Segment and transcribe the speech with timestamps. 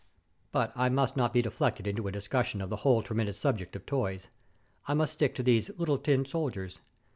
[0.51, 3.85] But I must not be deflected into a discussion of the whole tremendous subject of
[3.85, 4.29] toys.
[4.87, 6.79] I must stick to these little tin soldiers.